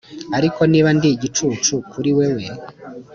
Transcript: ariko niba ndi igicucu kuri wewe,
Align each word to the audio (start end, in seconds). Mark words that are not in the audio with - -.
ariko 0.37 0.61
niba 0.71 0.89
ndi 0.97 1.09
igicucu 1.15 1.73
kuri 1.91 2.09
wewe, 2.17 2.45